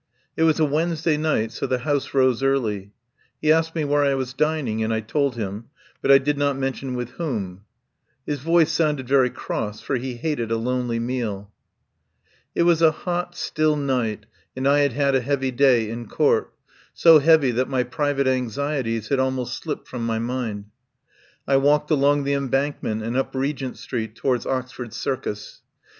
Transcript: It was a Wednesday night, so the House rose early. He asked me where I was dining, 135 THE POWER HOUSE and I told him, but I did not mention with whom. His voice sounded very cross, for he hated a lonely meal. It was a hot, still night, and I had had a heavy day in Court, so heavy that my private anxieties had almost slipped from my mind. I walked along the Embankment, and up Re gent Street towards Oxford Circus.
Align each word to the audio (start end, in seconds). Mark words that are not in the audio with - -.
It 0.35 0.41
was 0.45 0.59
a 0.59 0.65
Wednesday 0.65 1.15
night, 1.15 1.51
so 1.51 1.67
the 1.67 1.77
House 1.77 2.11
rose 2.15 2.41
early. 2.41 2.91
He 3.39 3.51
asked 3.51 3.75
me 3.75 3.85
where 3.85 4.03
I 4.03 4.15
was 4.15 4.33
dining, 4.33 4.79
135 4.79 4.81
THE 5.07 5.13
POWER 5.13 5.21
HOUSE 5.29 5.37
and 5.37 5.41
I 5.43 5.45
told 5.47 5.53
him, 5.53 5.65
but 6.01 6.09
I 6.11 6.17
did 6.17 6.37
not 6.39 6.57
mention 6.57 6.95
with 6.95 7.09
whom. 7.19 7.65
His 8.25 8.39
voice 8.39 8.71
sounded 8.71 9.07
very 9.07 9.29
cross, 9.29 9.79
for 9.79 9.97
he 9.97 10.15
hated 10.15 10.49
a 10.49 10.57
lonely 10.57 10.97
meal. 10.97 11.51
It 12.55 12.63
was 12.63 12.81
a 12.81 12.89
hot, 12.89 13.35
still 13.37 13.75
night, 13.75 14.25
and 14.55 14.67
I 14.67 14.79
had 14.79 14.93
had 14.93 15.13
a 15.13 15.21
heavy 15.21 15.51
day 15.51 15.87
in 15.91 16.07
Court, 16.07 16.51
so 16.95 17.19
heavy 17.19 17.51
that 17.51 17.69
my 17.69 17.83
private 17.83 18.25
anxieties 18.25 19.09
had 19.09 19.19
almost 19.19 19.55
slipped 19.55 19.87
from 19.87 20.03
my 20.03 20.17
mind. 20.17 20.65
I 21.47 21.57
walked 21.57 21.91
along 21.91 22.23
the 22.23 22.33
Embankment, 22.33 23.03
and 23.03 23.15
up 23.15 23.35
Re 23.35 23.53
gent 23.53 23.77
Street 23.77 24.15
towards 24.15 24.47
Oxford 24.47 24.93
Circus. 24.95 25.61